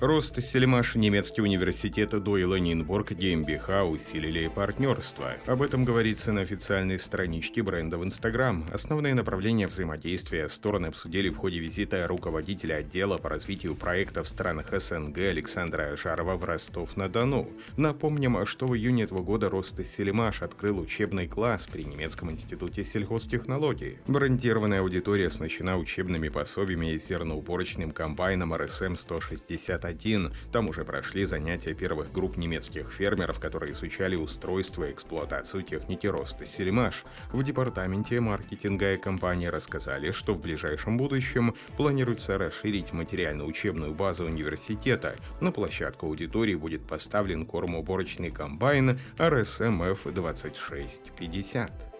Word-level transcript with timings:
Рост 0.00 0.42
Сельмаш, 0.42 0.96
немецкий 0.96 1.40
университет 1.40 2.10
Дойла 2.10 2.56
Нинбург, 2.56 3.12
GmbH 3.12 3.84
усилили 3.84 4.48
партнерство. 4.48 5.34
Об 5.46 5.62
этом 5.62 5.84
говорится 5.84 6.32
на 6.32 6.40
официальной 6.40 6.98
страничке 6.98 7.62
бренда 7.62 7.96
в 7.96 8.04
Инстаграм. 8.04 8.66
Основные 8.72 9.14
направления 9.14 9.68
взаимодействия 9.68 10.48
стороны 10.48 10.86
обсудили 10.86 11.28
в 11.28 11.36
ходе 11.36 11.60
визита 11.60 12.08
руководителя 12.08 12.78
отдела 12.78 13.18
по 13.18 13.28
развитию 13.28 13.76
проекта 13.76 14.24
в 14.24 14.28
странах 14.28 14.72
СНГ 14.72 15.16
Александра 15.16 15.96
Жарова 15.96 16.36
в 16.36 16.42
Ростов-на-Дону. 16.42 17.48
Напомним, 17.76 18.44
что 18.46 18.66
в 18.66 18.74
июне 18.76 19.04
этого 19.04 19.22
года 19.22 19.48
Рост 19.48 19.82
Сельмаш 19.86 20.42
открыл 20.42 20.80
учебный 20.80 21.28
класс 21.28 21.68
при 21.70 21.84
немецком 21.84 22.32
институте 22.32 22.82
сельхозтехнологий. 22.82 23.98
Брендированная 24.08 24.80
аудитория 24.80 25.28
оснащена 25.28 25.78
учебными 25.78 26.30
пособиями 26.30 26.94
и 26.94 26.98
зерноуборочным 26.98 27.92
комбайном 27.92 28.54
РСМ-160 28.54 29.83
1. 29.84 30.32
Там 30.52 30.68
уже 30.68 30.84
прошли 30.84 31.24
занятия 31.24 31.74
первых 31.74 32.12
групп 32.12 32.36
немецких 32.36 32.92
фермеров, 32.92 33.38
которые 33.38 33.72
изучали 33.72 34.16
устройство 34.16 34.84
и 34.84 34.92
эксплуатацию 34.92 35.62
техники 35.62 36.06
роста 36.06 36.46
Сельмаш. 36.46 37.04
В 37.32 37.42
департаменте 37.42 38.20
маркетинга 38.20 38.94
и 38.94 38.98
компании 38.98 39.46
рассказали, 39.46 40.12
что 40.12 40.34
в 40.34 40.40
ближайшем 40.40 40.96
будущем 40.96 41.54
планируется 41.76 42.38
расширить 42.38 42.92
материально-учебную 42.92 43.94
базу 43.94 44.24
университета. 44.24 45.16
На 45.40 45.52
площадку 45.52 46.06
аудитории 46.06 46.54
будет 46.54 46.86
поставлен 46.86 47.46
кормоуборочный 47.46 48.30
комбайн 48.30 48.98
RSMF 49.18 50.12
2650. 50.12 51.93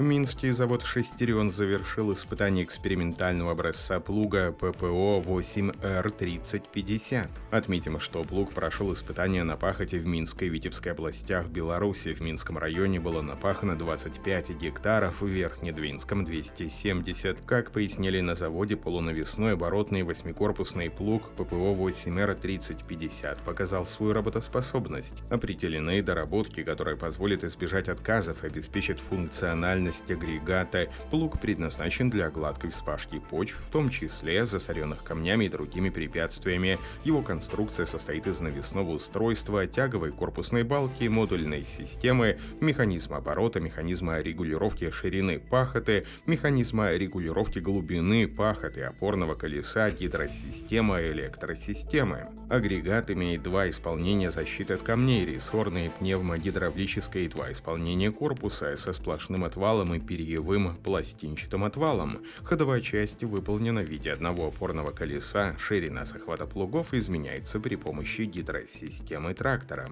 Минский 0.00 0.50
завод 0.52 0.82
«Шестерен» 0.82 1.50
завершил 1.50 2.14
испытание 2.14 2.64
экспериментального 2.64 3.52
образца 3.52 4.00
плуга 4.00 4.50
ППО 4.50 5.20
8Р-3050. 5.20 7.28
Отметим, 7.50 8.00
что 8.00 8.24
плуг 8.24 8.54
прошел 8.54 8.90
испытание 8.94 9.44
на 9.44 9.58
пахоте 9.58 9.98
в 9.98 10.06
Минской 10.06 10.48
и 10.48 10.50
Витебской 10.50 10.92
областях 10.92 11.48
Беларуси. 11.48 12.14
В 12.14 12.20
Минском 12.20 12.56
районе 12.56 12.98
было 12.98 13.20
напахано 13.20 13.76
25 13.76 14.52
гектаров, 14.52 15.20
в 15.20 15.26
Верхнедвинском 15.26 16.24
270. 16.24 17.42
Как 17.42 17.70
пояснили 17.70 18.22
на 18.22 18.34
заводе, 18.34 18.76
полунавесной 18.76 19.52
оборотный 19.52 20.02
восьмикорпусный 20.02 20.88
плуг 20.88 21.28
ППО 21.32 21.74
8Р-3050 21.74 23.44
показал 23.44 23.84
свою 23.84 24.14
работоспособность. 24.14 25.22
Определены 25.28 26.00
доработки, 26.00 26.62
которые 26.62 26.96
позволят 26.96 27.44
избежать 27.44 27.90
отказов 27.90 28.44
и 28.44 28.46
обеспечат 28.46 28.98
функциональность 28.98 29.89
мощность 29.90 30.10
агрегата. 30.10 30.88
Плуг 31.10 31.40
предназначен 31.40 32.10
для 32.10 32.30
гладкой 32.30 32.70
вспашки 32.70 33.20
почв, 33.30 33.56
в 33.56 33.72
том 33.72 33.90
числе 33.90 34.46
засоренных 34.46 35.02
камнями 35.02 35.46
и 35.46 35.48
другими 35.48 35.90
препятствиями. 35.90 36.78
Его 37.04 37.22
конструкция 37.22 37.86
состоит 37.86 38.26
из 38.26 38.40
навесного 38.40 38.90
устройства, 38.90 39.66
тяговой 39.66 40.12
корпусной 40.12 40.62
балки, 40.62 41.08
модульной 41.08 41.64
системы, 41.64 42.38
механизма 42.60 43.16
оборота, 43.16 43.60
механизма 43.60 44.20
регулировки 44.20 44.90
ширины 44.90 45.40
пахоты, 45.40 46.06
механизма 46.26 46.92
регулировки 46.92 47.58
глубины 47.58 48.28
пахоты, 48.28 48.82
опорного 48.82 49.34
колеса, 49.34 49.90
гидросистемы, 49.90 51.10
электросистемы. 51.10 52.28
Агрегат 52.48 53.10
имеет 53.10 53.42
два 53.42 53.68
исполнения 53.70 54.30
защиты 54.30 54.74
от 54.74 54.82
камней, 54.82 55.24
рессорное 55.24 55.90
пневмогидравлическое 55.90 57.24
и 57.24 57.28
два 57.28 57.52
исполнения 57.52 58.10
корпуса 58.10 58.76
со 58.76 58.92
сплошным 58.92 59.44
отвалом 59.44 59.79
отвалом 59.80 59.94
и 59.94 60.00
перьевым 60.00 60.76
пластинчатым 60.76 61.64
отвалом. 61.64 62.22
Ходовая 62.42 62.80
часть 62.80 63.24
выполнена 63.24 63.82
в 63.82 63.88
виде 63.88 64.12
одного 64.12 64.48
опорного 64.48 64.90
колеса, 64.90 65.56
ширина 65.58 66.04
захвата 66.04 66.46
плугов 66.46 66.92
изменяется 66.92 67.60
при 67.60 67.76
помощи 67.76 68.22
гидросистемы 68.22 69.34
трактора. 69.34 69.90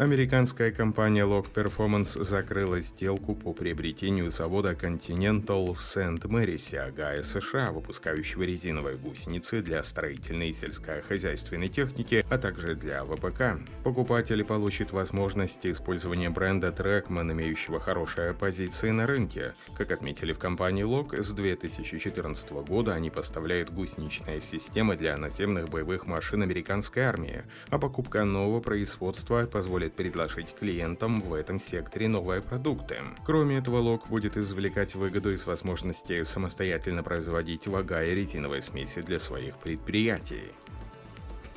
Американская 0.00 0.72
компания 0.72 1.26
Log 1.26 1.52
Performance 1.52 2.24
закрыла 2.24 2.80
сделку 2.80 3.34
по 3.34 3.52
приобретению 3.52 4.30
завода 4.30 4.72
Continental 4.72 5.74
в 5.74 5.82
Сент-Мэрисе, 5.82 6.80
Огайо, 6.80 7.22
США, 7.22 7.70
выпускающего 7.70 8.44
резиновые 8.44 8.96
гусеницы 8.96 9.60
для 9.60 9.82
строительной 9.82 10.48
и 10.48 10.52
сельскохозяйственной 10.54 11.68
техники, 11.68 12.24
а 12.30 12.38
также 12.38 12.76
для 12.76 13.04
ВПК. 13.04 13.60
Покупатели 13.84 14.42
получат 14.42 14.90
возможность 14.92 15.66
использования 15.66 16.30
бренда 16.30 16.68
Trackman, 16.68 17.30
имеющего 17.32 17.78
хорошие 17.78 18.32
позиции 18.32 18.88
на 18.92 19.06
рынке. 19.06 19.52
Как 19.76 19.90
отметили 19.90 20.32
в 20.32 20.38
компании 20.38 20.86
Log, 20.86 21.22
с 21.22 21.30
2014 21.34 22.52
года 22.52 22.94
они 22.94 23.10
поставляют 23.10 23.68
гусеничные 23.68 24.40
системы 24.40 24.96
для 24.96 25.18
наземных 25.18 25.68
боевых 25.68 26.06
машин 26.06 26.40
американской 26.40 27.02
армии, 27.02 27.42
а 27.68 27.78
покупка 27.78 28.24
нового 28.24 28.60
производства 28.60 29.44
позволит 29.44 29.89
позволит 29.90 29.94
предложить 29.94 30.54
клиентам 30.54 31.20
в 31.20 31.34
этом 31.34 31.58
секторе 31.60 32.08
новые 32.08 32.42
продукты. 32.42 32.96
Кроме 33.24 33.58
этого, 33.58 33.78
Лок 33.78 34.08
будет 34.08 34.36
извлекать 34.36 34.94
выгоду 34.94 35.32
из 35.32 35.46
возможности 35.46 36.24
самостоятельно 36.24 37.02
производить 37.02 37.66
вага 37.66 38.02
и 38.02 38.14
резиновые 38.14 38.62
смеси 38.62 39.02
для 39.02 39.18
своих 39.18 39.56
предприятий. 39.56 40.52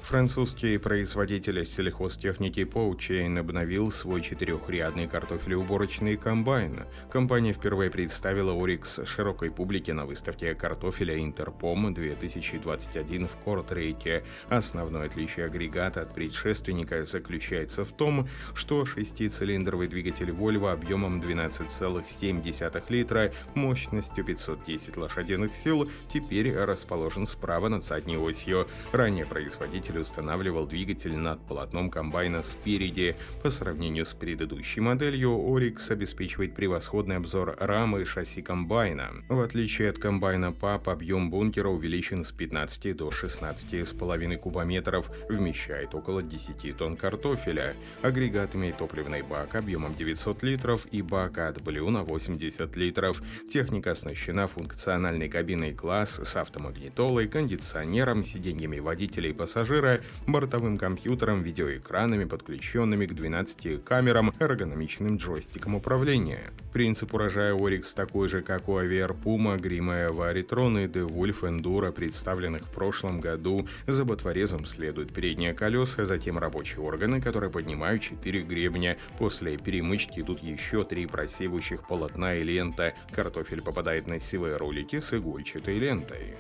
Французский 0.04 0.78
производитель 0.80 1.66
сельхозтехники 1.66 2.60
Poachain 2.60 3.40
обновил 3.40 3.90
свой 3.90 4.22
четырехрядный 4.22 5.08
картофелеуборочный 5.08 6.18
комбайн. 6.18 6.82
Компания 7.10 7.54
впервые 7.54 7.90
представила 7.90 8.52
Орикс 8.52 9.00
широкой 9.06 9.50
публике 9.50 9.94
на 9.94 10.06
выставке 10.06 10.56
картофеля 10.56 11.18
Интерпом 11.18 11.94
2021 11.94 13.30
в 13.30 13.38
Кортрейке. 13.38 14.26
Основное 14.50 15.06
отличие 15.06 15.46
агрегата 15.46 16.02
от 16.02 16.14
предшественника 16.14 17.06
заключается 17.06 17.86
в 17.86 17.94
том, 17.94 18.28
что 18.54 18.84
шестицилиндровый 18.84 19.88
двигатель 19.88 20.32
Volvo 20.32 20.74
объемом 20.74 21.22
12,7 21.22 22.84
литра 22.90 23.32
мощностью 23.56 24.26
510 24.26 24.98
лошадиных 24.98 25.54
сил 25.54 25.90
теперь 26.10 26.54
расположен 26.54 27.26
справа 27.26 27.70
над 27.70 27.86
задней 27.86 28.18
осью. 28.18 28.68
Ранее 28.92 29.26
производитель 29.26 29.93
производитель 29.94 30.00
устанавливал 30.00 30.66
двигатель 30.66 31.16
над 31.16 31.40
полотном 31.48 31.90
комбайна 31.90 32.44
спереди. 32.44 33.16
По 33.42 33.50
сравнению 33.50 34.06
с 34.06 34.14
предыдущей 34.14 34.82
моделью, 34.82 35.32
Oryx 35.32 35.92
обеспечивает 35.92 36.56
превосходный 36.56 37.18
обзор 37.18 37.56
рамы 37.60 38.02
и 38.02 38.06
шасси 38.06 38.42
комбайна. 38.42 39.12
В 39.30 39.42
отличие 39.42 39.90
от 39.90 39.98
комбайна 39.98 40.52
PAP, 40.52 40.92
объем 40.92 41.30
бункера 41.30 41.70
увеличен 41.70 42.24
с 42.24 42.32
15 42.32 42.96
до 42.96 43.10
16,5 43.10 44.38
кубометров, 44.38 45.10
вмещает 45.30 45.96
около 45.96 46.22
10 46.22 46.78
тонн 46.78 46.98
картофеля. 46.98 47.76
Агрегат 48.02 48.56
имеет 48.56 48.78
топливный 48.78 49.22
бак 49.22 49.56
объемом 49.56 49.96
900 49.96 50.44
литров 50.44 50.88
и 50.92 51.02
бак 51.02 51.38
AdBlue 51.38 51.90
на 51.90 52.04
80 52.04 52.76
литров. 52.78 53.22
Техника 53.50 53.92
оснащена 53.92 54.48
функциональной 54.48 55.30
кабиной 55.30 55.74
класс 55.74 56.20
с 56.24 56.36
автомагнитолой, 56.36 57.28
кондиционером, 57.28 58.24
сиденьями 58.24 58.80
водителя 58.80 59.30
и 59.30 59.34
пассажира, 59.34 59.83
пассажира, 59.84 60.02
бортовым 60.28 60.78
компьютером, 60.78 61.44
видеоэкранами, 61.44 62.26
подключенными 62.26 63.06
к 63.06 63.14
12 63.14 63.84
камерам, 63.84 64.34
эргономичным 64.40 65.18
джойстиком 65.18 65.76
управления. 65.76 66.52
Принцип 66.72 67.14
урожая 67.14 67.54
Oryx 67.54 67.94
такой 67.96 68.30
же, 68.30 68.42
как 68.42 68.70
у 68.70 68.80
Aviar 68.80 69.16
Puma, 69.24 69.60
Grima, 69.60 70.10
Varitrон 70.10 70.80
и 70.80 70.88
DeWolf 70.88 71.42
Enduro, 71.42 71.92
представленных 71.92 72.64
в 72.64 72.72
прошлом 72.72 73.20
году. 73.20 73.68
За 73.88 74.06
ботворезом 74.06 74.66
следуют 74.66 75.14
передние 75.14 75.54
колеса, 75.54 76.06
затем 76.06 76.38
рабочие 76.38 76.80
органы, 76.80 77.22
которые 77.22 77.52
поднимают 77.52 78.02
4 78.02 78.42
гребня. 78.44 78.98
После 79.18 79.58
перемычки 79.58 80.22
идут 80.22 80.42
еще 80.42 80.84
три 80.84 81.06
просеивающих 81.06 81.88
полотна 81.88 82.36
и 82.36 82.44
лента. 82.44 82.94
Картофель 83.12 83.62
попадает 83.62 84.08
на 84.08 84.20
сивые 84.20 84.58
ролики 84.58 85.00
с 85.00 85.14
игольчатой 85.14 85.78
лентой. 85.78 86.36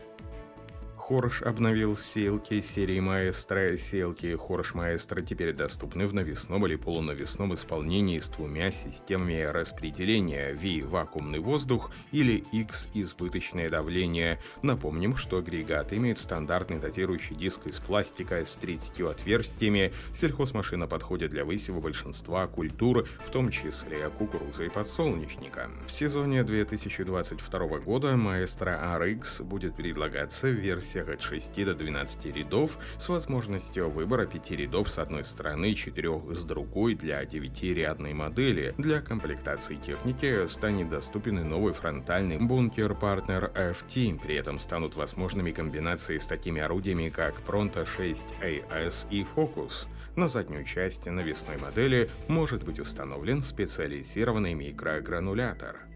Хорш 1.07 1.41
обновил 1.41 1.97
селки 1.97 2.61
серии 2.61 3.01
Маэстро. 3.01 3.75
Селки 3.75 4.33
Хорш 4.35 4.73
Маэстро 4.73 5.21
теперь 5.21 5.51
доступны 5.51 6.07
в 6.07 6.13
навесном 6.13 6.65
или 6.65 6.77
полунавесном 6.77 7.53
исполнении 7.55 8.21
с 8.21 8.29
двумя 8.29 8.71
системами 8.71 9.41
распределения 9.41 10.53
V– 10.53 10.88
вакуумный 10.88 11.39
воздух 11.39 11.91
или 12.13 12.45
X– 12.53 12.88
избыточное 12.94 13.69
давление. 13.69 14.39
Напомним, 14.61 15.17
что 15.17 15.39
агрегат 15.39 15.91
имеет 15.91 16.19
стандартный 16.19 16.79
дозирующий 16.79 17.35
диск 17.35 17.67
из 17.67 17.81
пластика 17.81 18.45
с 18.45 18.55
30 18.55 19.01
отверстиями. 19.01 19.91
Сельхозмашина 20.13 20.88
подходит 20.88 21.31
для 21.31 21.44
высева 21.44 21.81
большинства 21.81 22.47
культур, 22.47 23.09
в 23.27 23.29
том 23.29 23.51
числе 23.51 24.09
кукурузы 24.09 24.67
и 24.67 24.69
подсолнечника. 24.69 25.69
В 25.85 25.91
сезоне 25.91 26.45
2022 26.45 27.79
года 27.79 28.15
Маэстро 28.15 28.79
RX 29.01 29.44
будет 29.44 29.75
предлагаться 29.75 30.47
в 30.47 30.53
версии 30.53 30.94
мощностях 31.03 31.09
от 31.09 31.21
6 31.21 31.65
до 31.65 31.73
12 31.73 32.25
рядов 32.35 32.77
с 32.97 33.09
возможностью 33.09 33.89
выбора 33.89 34.25
5 34.25 34.51
рядов 34.51 34.89
с 34.89 34.97
одной 35.00 35.23
стороны 35.23 35.71
и 35.71 35.75
4 35.75 36.33
с 36.33 36.44
другой 36.44 36.95
для 36.95 37.23
9-рядной 37.23 38.13
модели. 38.13 38.73
Для 38.77 39.01
комплектации 39.01 39.75
техники 39.75 40.47
станет 40.47 40.89
доступен 40.89 41.39
и 41.39 41.44
новый 41.44 41.73
фронтальный 41.73 42.38
бункер 42.38 42.91
Partner 42.91 43.51
FT. 43.53 44.19
При 44.21 44.35
этом 44.35 44.59
станут 44.59 44.95
возможными 44.95 45.51
комбинации 45.51 46.17
с 46.17 46.27
такими 46.27 46.61
орудиями, 46.61 47.09
как 47.09 47.35
Pronto 47.47 47.85
6 47.85 48.25
AS 48.41 49.07
и 49.11 49.25
Focus. 49.35 49.88
На 50.15 50.27
заднюю 50.27 50.63
часть 50.63 51.07
навесной 51.07 51.57
модели 51.57 52.09
может 52.27 52.63
быть 52.63 52.79
установлен 52.79 53.41
специализированный 53.41 54.53
микрогранулятор. 54.53 55.93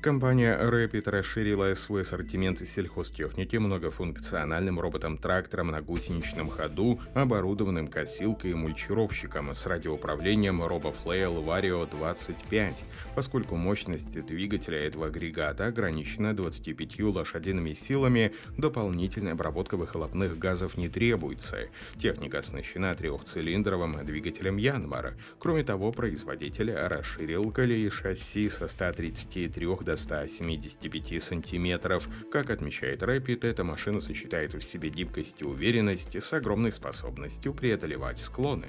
Компания 0.00 0.56
Rapid 0.56 1.10
расширила 1.10 1.74
свой 1.74 2.02
ассортимент 2.02 2.60
сельхозтехники 2.60 3.56
многофункциональным 3.56 4.78
роботом-трактором 4.78 5.72
на 5.72 5.82
гусеничном 5.82 6.50
ходу, 6.50 7.00
оборудованным 7.14 7.88
косилкой 7.88 8.52
и 8.52 8.54
мульчировщиком 8.54 9.52
с 9.52 9.66
радиоуправлением 9.66 10.62
RoboFlail 10.62 11.44
Vario 11.44 11.90
25, 11.90 12.84
поскольку 13.16 13.56
мощность 13.56 14.24
двигателя 14.24 14.78
этого 14.78 15.08
агрегата 15.08 15.66
ограничена 15.66 16.32
25 16.32 17.00
лошадиными 17.00 17.72
силами, 17.72 18.32
дополнительная 18.56 19.32
обработка 19.32 19.76
выхлопных 19.76 20.38
газов 20.38 20.76
не 20.76 20.88
требуется. 20.88 21.70
Техника 21.96 22.38
оснащена 22.38 22.94
трехцилиндровым 22.94 24.06
двигателем 24.06 24.58
Янмар. 24.58 25.14
Кроме 25.40 25.64
того, 25.64 25.90
производитель 25.90 26.72
расширил 26.72 27.50
колеи 27.50 27.88
шасси 27.88 28.48
со 28.48 28.68
133 28.68 29.48
до 29.88 29.96
175 29.96 31.22
сантиметров. 31.22 32.10
Как 32.30 32.50
отмечает 32.50 33.02
Rapid, 33.02 33.46
эта 33.46 33.64
машина 33.64 34.00
сочетает 34.00 34.52
в 34.52 34.60
себе 34.60 34.90
гибкость 34.90 35.40
и 35.40 35.46
уверенность 35.46 36.14
с 36.14 36.32
огромной 36.34 36.72
способностью 36.72 37.54
преодолевать 37.54 38.18
склоны. 38.18 38.68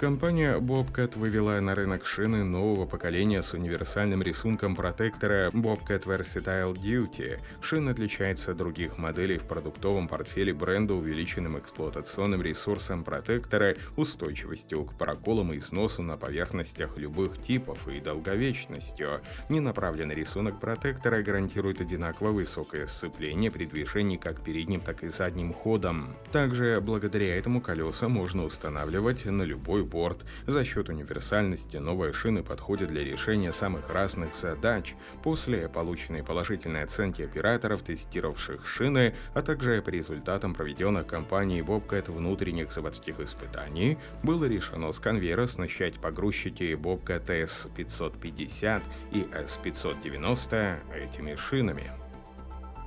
Компания 0.00 0.58
Bobcat 0.58 1.18
вывела 1.18 1.60
на 1.60 1.74
рынок 1.74 2.06
шины 2.06 2.42
нового 2.42 2.86
поколения 2.86 3.42
с 3.42 3.52
универсальным 3.52 4.22
рисунком 4.22 4.74
протектора 4.74 5.50
Bobcat 5.50 6.04
Versatile 6.04 6.72
Duty. 6.72 7.38
Шина 7.60 7.90
отличается 7.90 8.52
от 8.52 8.56
других 8.56 8.96
моделей 8.96 9.36
в 9.36 9.44
продуктовом 9.44 10.08
портфеле 10.08 10.54
бренда 10.54 10.94
увеличенным 10.94 11.58
эксплуатационным 11.58 12.40
ресурсом 12.40 13.04
протектора, 13.04 13.76
устойчивостью 13.98 14.84
к 14.84 14.94
проколам 14.94 15.52
и 15.52 15.60
сносу 15.60 16.02
на 16.02 16.16
поверхностях 16.16 16.96
любых 16.96 17.38
типов 17.38 17.86
и 17.86 18.00
долговечностью. 18.00 19.20
Ненаправленный 19.50 20.14
рисунок 20.14 20.60
протектора 20.60 21.22
гарантирует 21.22 21.82
одинаково 21.82 22.30
высокое 22.30 22.86
сцепление 22.86 23.50
при 23.50 23.66
движении 23.66 24.16
как 24.16 24.42
передним, 24.42 24.80
так 24.80 25.04
и 25.04 25.10
задним 25.10 25.52
ходом. 25.52 26.16
Также 26.32 26.80
благодаря 26.80 27.36
этому 27.36 27.60
колеса 27.60 28.08
можно 28.08 28.46
устанавливать 28.46 29.26
на 29.26 29.42
любой 29.42 29.89
борт. 29.90 30.24
За 30.46 30.64
счет 30.64 30.88
универсальности 30.88 31.76
новые 31.76 32.12
шины 32.12 32.42
подходят 32.42 32.88
для 32.88 33.04
решения 33.04 33.52
самых 33.52 33.90
разных 33.90 34.34
задач. 34.34 34.94
После 35.22 35.68
полученной 35.68 36.22
положительной 36.22 36.84
оценки 36.84 37.22
операторов, 37.22 37.82
тестировавших 37.82 38.66
шины, 38.66 39.14
а 39.34 39.42
также 39.42 39.82
по 39.82 39.90
результатам 39.90 40.54
проведенных 40.54 41.06
компанией 41.06 41.62
Bobcat 41.62 42.10
внутренних 42.10 42.72
заводских 42.72 43.20
испытаний, 43.20 43.98
было 44.22 44.44
решено 44.44 44.92
с 44.92 45.00
конвейера 45.00 45.44
оснащать 45.44 45.98
погрузчики 46.00 46.74
Bobcat 46.74 47.26
S550 47.26 48.82
и 49.12 49.22
S590 49.22 50.78
этими 50.94 51.34
шинами. 51.34 51.99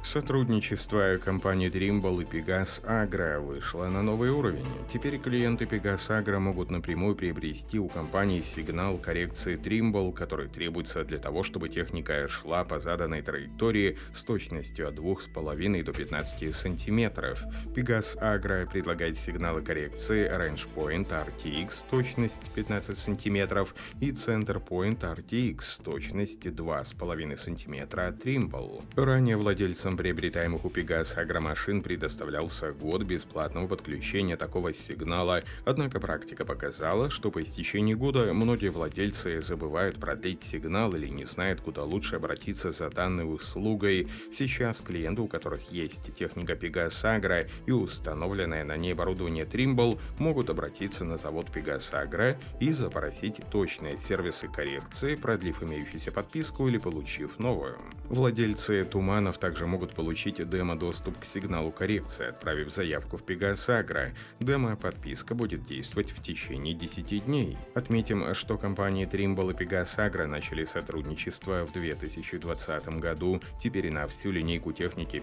Сотрудничество 0.04 1.18
компании 1.18 1.72
Trimble 1.72 2.22
и 2.22 2.26
Pegas 2.26 2.84
Agro 2.84 3.40
вышло 3.40 3.86
на 3.86 4.04
новый 4.04 4.32
уровень. 4.32 4.68
Теперь 4.90 5.18
клиенты 5.18 5.64
Pegas 5.64 6.10
Agro 6.10 6.40
могут 6.40 6.70
напрямую 6.70 7.16
приобрести 7.16 7.80
у 7.80 7.88
компании 7.88 8.42
сигнал 8.42 8.98
коррекции 8.98 9.58
Trimble, 9.58 10.12
который 10.14 10.50
требуется 10.50 11.06
для 11.06 11.20
того, 11.20 11.42
чтобы 11.42 11.70
техника 11.70 12.28
шла 12.28 12.66
по 12.66 12.82
заданной 12.82 13.22
траектории 13.22 13.98
с 14.14 14.26
точностью 14.26 14.90
от 14.90 14.96
2,5 14.96 15.84
до 15.84 15.94
15 15.94 16.54
сантиметров. 16.54 17.42
Pegas 17.74 18.20
Agro 18.22 18.70
предлагает 18.70 19.18
сигналы 19.18 19.62
коррекции 19.62 20.30
Range 20.30 20.68
Point 20.76 21.08
RTX 21.10 21.86
точность 21.90 22.44
15 22.54 22.98
сантиметров 22.98 23.74
и 24.02 24.12
Center 24.12 24.62
Point 24.64 25.00
RTX 25.00 25.82
точность 25.82 26.46
2,5 26.46 27.38
сантиметра 27.38 28.12
Trimble. 28.12 28.84
Ранее 28.96 29.38
владельцам 29.38 29.93
Клиентам, 29.94 29.98
приобретаемых 29.98 30.66
у 30.66 30.70
Пегас 30.70 31.18
агромашин, 31.18 31.82
предоставлялся 31.82 32.72
год 32.72 33.04
бесплатного 33.04 33.68
подключения 33.68 34.38
такого 34.38 34.74
сигнала, 34.74 35.44
однако 35.66 36.00
практика 36.00 36.46
показала, 36.46 37.10
что 37.10 37.32
по 37.32 37.42
истечении 37.42 37.94
года 37.94 38.34
многие 38.34 38.70
владельцы 38.70 39.42
забывают 39.42 39.98
продлить 39.98 40.42
сигнал 40.42 40.96
или 40.96 41.08
не 41.08 41.26
знают, 41.26 41.62
куда 41.62 41.84
лучше 41.84 42.16
обратиться 42.16 42.72
за 42.72 42.90
данной 42.90 43.32
услугой. 43.32 44.08
Сейчас 44.32 44.82
клиенты, 44.82 45.22
у 45.22 45.28
которых 45.28 45.72
есть 45.72 46.14
техника 46.16 46.54
Pegas 46.54 47.04
Agro 47.04 47.48
и 47.66 47.72
установленное 47.72 48.64
на 48.64 48.78
ней 48.78 48.94
оборудование 48.94 49.46
Trimble, 49.46 50.00
могут 50.18 50.50
обратиться 50.50 51.04
на 51.04 51.18
завод 51.18 51.48
Pegas 51.54 51.92
Agro 51.94 52.36
и 52.60 52.72
запросить 52.72 53.42
точные 53.52 53.98
сервисы 53.98 54.48
коррекции, 54.48 55.16
продлив 55.16 55.62
имеющуюся 55.62 56.12
подписку 56.12 56.68
или 56.68 56.78
получив 56.78 57.40
новую. 57.40 57.78
Владельцы 58.10 58.86
туманов 58.86 59.38
также 59.38 59.66
могут 59.66 59.83
могут 59.84 59.96
получить 59.96 60.50
демо-доступ 60.50 61.20
к 61.20 61.26
сигналу 61.26 61.70
коррекции, 61.70 62.30
отправив 62.30 62.72
заявку 62.72 63.18
в 63.18 63.24
Agro. 63.68 64.14
Демо-подписка 64.40 65.36
будет 65.36 65.66
действовать 65.66 66.12
в 66.12 66.22
течение 66.22 66.74
10 66.74 67.26
дней. 67.26 67.58
Отметим, 67.76 68.34
что 68.34 68.58
компании 68.58 69.06
Trimble 69.06 69.52
и 69.52 69.66
Agro 69.98 70.26
начали 70.26 70.64
сотрудничество 70.64 71.66
в 71.66 71.74
2020 71.74 73.00
году. 73.00 73.42
Теперь 73.60 73.92
на 73.92 74.08
всю 74.08 74.32
линейку 74.32 74.72
техники 74.72 75.20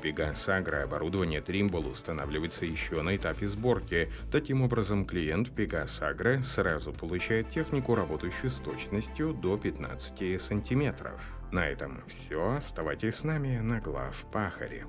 Agro 0.49 0.83
оборудование 0.83 1.41
Trimble 1.41 1.91
устанавливается 1.91 2.67
еще 2.67 3.01
на 3.01 3.17
этапе 3.17 3.47
сборки. 3.47 4.11
Таким 4.31 4.61
образом, 4.61 5.07
клиент 5.07 5.49
Agro 6.03 6.43
сразу 6.43 6.93
получает 6.93 7.49
технику, 7.49 7.95
работающую 7.95 8.51
с 8.51 8.57
точностью 8.57 9.33
до 9.33 9.57
15 9.57 10.39
сантиметров. 10.39 11.40
На 11.53 11.67
этом 11.67 12.03
все. 12.07 12.55
Оставайтесь 12.57 13.17
с 13.17 13.25
нами 13.25 13.59
на 13.59 13.81
глав 13.81 14.25
Пахаре. 14.33 14.87